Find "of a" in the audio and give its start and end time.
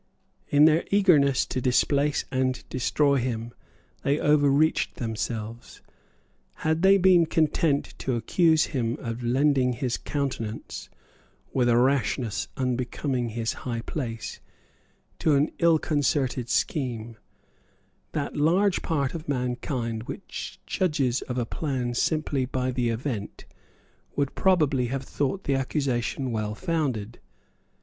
21.29-21.45